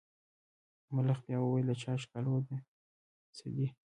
ملخ 0.95 1.19
بیا 1.25 1.37
وویل 1.41 1.67
د 1.69 1.73
چا 1.81 1.91
ښکالو 2.03 2.35
ده 2.47 2.57
څه 3.37 3.45
دي. 3.55 3.67